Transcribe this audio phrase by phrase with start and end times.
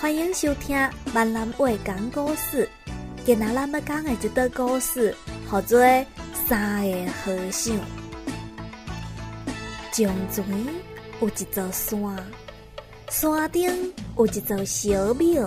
[0.00, 0.74] 欢迎收听
[1.14, 2.66] 《闽南话讲故事》。
[3.22, 5.14] 今仔咱要讲的一段故事，
[5.52, 5.78] 叫做
[6.48, 7.76] 《三个和尚》。
[9.92, 10.46] 从前
[11.20, 12.16] 有一座山，
[13.10, 15.46] 山顶有一座小庙。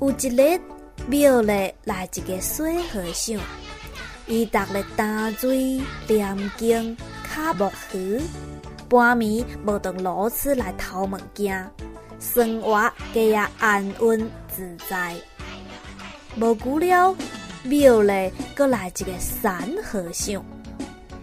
[0.00, 0.60] 有一日，
[1.06, 3.40] 庙里来一个小和尚，
[4.26, 6.96] 伊逐日打水、念经、
[7.32, 8.20] 敲木鱼，
[8.88, 11.70] 半暝无当老师来偷物件。
[12.20, 15.16] 生活过也安稳自在。
[16.36, 17.16] 无久了，
[17.64, 20.44] 庙里搁来一个三和尚，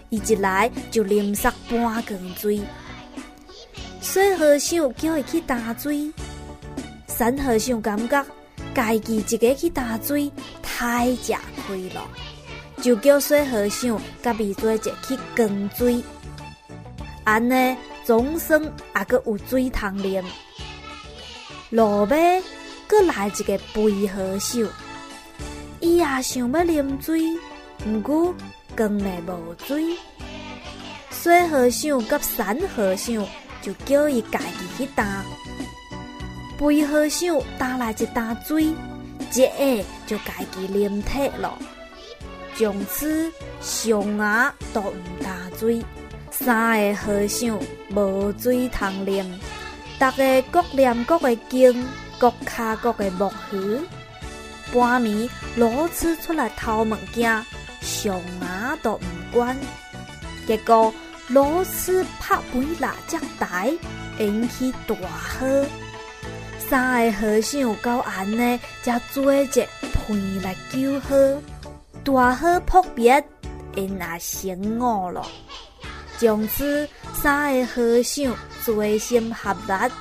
[0.09, 2.59] 伊一来就淋湿半缸水。
[4.01, 6.11] 小和尚叫伊去打水，
[7.07, 8.25] 三和尚感觉
[8.73, 10.31] 家己一个去打水
[10.63, 11.33] 太吃
[11.67, 12.01] 亏了，
[12.81, 16.03] 就叫小和尚甲二做者去扛水。
[17.23, 20.23] 安尼总算也搁有水通啉。
[21.69, 22.41] 路尾，
[22.87, 24.65] 搁来一个肥和尚，
[25.81, 27.21] 伊也想要啉水，
[27.85, 28.33] 毋过
[28.73, 29.97] 缸内无水。
[31.11, 33.15] 小和尚甲三和尚
[33.61, 35.25] 就叫伊家己去担。
[36.57, 38.73] 肥和尚担来一担水，
[39.33, 39.49] 一下
[40.05, 41.57] 就家己啉脱了。
[42.55, 45.83] 从此上牙都毋担水，
[46.31, 47.59] 三个和尚
[47.93, 49.25] 无水通啉。
[49.99, 51.85] 逐个各念各的经，
[52.19, 53.79] 各敲各的木鱼。
[54.71, 57.43] 半暝老鼠出来偷物件，
[57.81, 59.57] 上牙都毋管。
[60.45, 60.93] 结果
[61.29, 63.73] 老鼠拍门蜡烛台，
[64.19, 65.65] 引起大火。
[66.69, 71.41] 三个和尚到安尼，才做者陪来救火。
[72.03, 73.23] 大火扑灭，
[73.75, 75.25] 因也成悟了。
[76.19, 78.35] 从此，三个和尚
[78.75, 79.91] 齐心合力，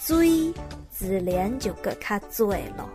[0.00, 0.54] 水
[0.88, 2.88] 自然就搁较多了。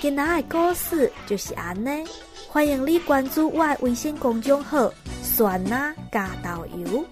[0.00, 2.06] 今仔的故事就是安尼，
[2.48, 4.92] 欢迎你关注我的微信公众号
[5.24, 7.04] “酸呐加导游”。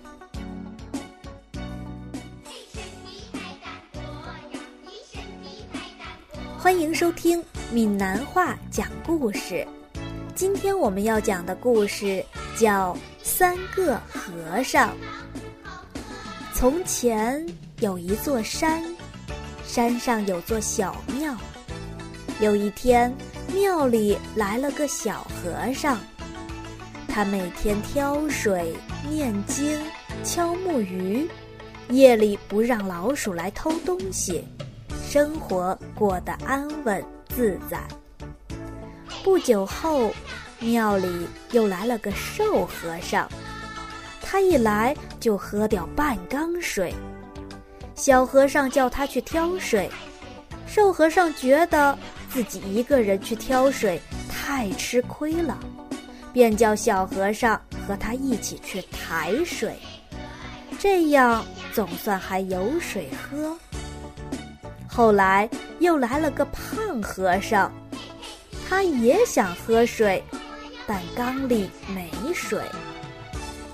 [6.58, 9.66] 欢迎收听闽南话讲故事。
[10.34, 12.24] 今天我们要讲的故事
[12.58, 12.96] 叫。
[13.26, 14.96] 三个和尚。
[16.58, 17.44] 从前
[17.80, 18.82] 有一座山，
[19.66, 21.36] 山上有座小庙。
[22.40, 23.14] 有一天，
[23.52, 25.98] 庙里来了个小和尚，
[27.06, 28.74] 他每天挑水、
[29.06, 29.78] 念经、
[30.24, 31.28] 敲木鱼，
[31.90, 34.42] 夜里不让老鼠来偷东西，
[35.06, 37.78] 生活过得安稳自在。
[39.22, 40.10] 不久后。
[40.58, 43.28] 庙里又来了个瘦和尚，
[44.28, 46.92] 他一来就喝掉半缸水。
[47.94, 49.88] 小和尚叫他去挑水，
[50.66, 51.96] 瘦和尚觉得
[52.28, 55.56] 自己一个人去挑水太吃亏了，
[56.32, 59.78] 便叫小和尚和他一起去抬水，
[60.76, 63.56] 这样总算还有水喝。
[64.88, 65.48] 后来
[65.78, 67.72] 又来了个胖和尚，
[68.68, 70.20] 他也想喝水。
[70.88, 72.60] 但缸里没水，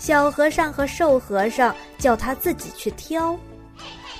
[0.03, 3.39] 小和尚和瘦和尚叫他自己去挑。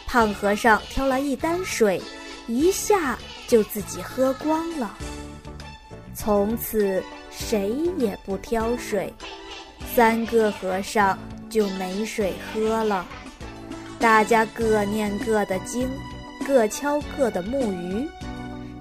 [0.07, 2.01] 胖和尚挑了一担水，
[2.47, 4.97] 一下就自己喝光了。
[6.15, 9.13] 从此谁也不挑水，
[9.93, 11.19] 三个和尚
[11.51, 13.05] 就没水喝了。
[13.99, 15.91] 大家各念各的经，
[16.47, 18.09] 各敲各的木鱼。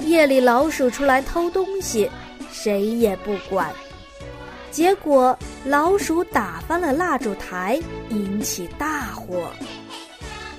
[0.05, 2.11] 夜里老鼠出来偷东西，
[2.51, 3.73] 谁也不管。
[4.69, 7.79] 结果老鼠打翻了蜡烛台，
[8.09, 9.51] 引起大火。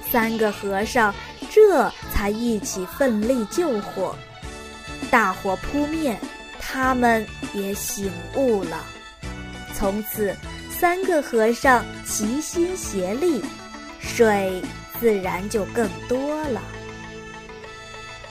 [0.09, 1.13] 三个和尚
[1.51, 4.15] 这才一起奋力救火，
[5.11, 6.17] 大火扑灭，
[6.61, 8.85] 他们也醒悟了。
[9.75, 10.33] 从此，
[10.71, 13.43] 三个和尚齐心协力，
[13.99, 14.63] 水
[15.01, 16.63] 自然就更多了。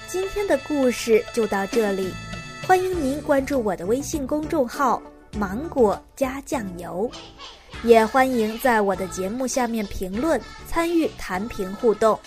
[0.08, 2.14] 今天的故事就到这里，
[2.66, 5.02] 欢迎您关注我的微信公众号。
[5.38, 7.10] 芒果加酱油，
[7.84, 12.20] 也欢迎在我的节目下面评论，参与弹屏互动。